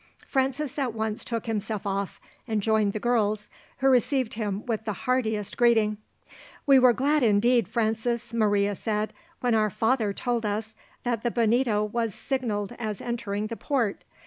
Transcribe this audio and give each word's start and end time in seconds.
Francis 0.27 0.79
at 0.79 0.95
once 0.95 1.23
took 1.23 1.45
himself 1.45 1.85
off 1.85 2.19
and 2.47 2.63
joined 2.63 2.91
the 2.93 2.99
girls, 2.99 3.51
who 3.77 3.87
received 3.87 4.33
him 4.33 4.65
with 4.65 4.83
the 4.83 4.93
heartiest 5.05 5.55
greeting. 5.57 5.97
"We 6.65 6.79
were 6.79 6.91
glad 6.91 7.21
indeed, 7.21 7.67
Francis," 7.67 8.33
Maria 8.33 8.73
said, 8.73 9.13
"when 9.41 9.53
our 9.53 9.69
father 9.69 10.11
told 10.11 10.43
us 10.43 10.73
that 11.03 11.21
the 11.21 11.29
Bonito 11.29 11.83
was 11.83 12.15
signalled 12.15 12.75
as 12.79 12.99
entering 12.99 13.45
the 13.45 13.55
port. 13.57 14.03